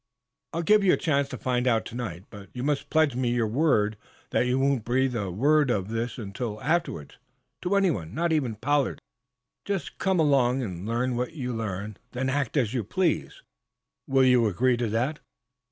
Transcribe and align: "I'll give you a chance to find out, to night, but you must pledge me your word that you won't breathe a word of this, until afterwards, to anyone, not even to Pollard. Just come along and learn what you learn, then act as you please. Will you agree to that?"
"I'll 0.51 0.63
give 0.63 0.83
you 0.83 0.93
a 0.93 0.97
chance 0.97 1.29
to 1.29 1.37
find 1.37 1.67
out, 1.67 1.85
to 1.85 1.95
night, 1.95 2.23
but 2.31 2.49
you 2.55 2.63
must 2.63 2.89
pledge 2.89 3.15
me 3.15 3.29
your 3.29 3.45
word 3.45 3.97
that 4.31 4.47
you 4.47 4.57
won't 4.57 4.83
breathe 4.83 5.15
a 5.15 5.29
word 5.29 5.69
of 5.69 5.89
this, 5.89 6.17
until 6.17 6.59
afterwards, 6.63 7.17
to 7.61 7.75
anyone, 7.75 8.15
not 8.15 8.33
even 8.33 8.53
to 8.55 8.59
Pollard. 8.59 8.99
Just 9.63 9.99
come 9.99 10.19
along 10.19 10.63
and 10.63 10.87
learn 10.87 11.15
what 11.17 11.33
you 11.33 11.53
learn, 11.53 11.97
then 12.13 12.29
act 12.29 12.57
as 12.57 12.73
you 12.73 12.83
please. 12.83 13.43
Will 14.07 14.23
you 14.25 14.47
agree 14.47 14.75
to 14.75 14.87
that?" 14.89 15.19